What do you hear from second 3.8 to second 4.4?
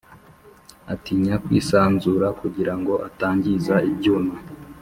ibyuma,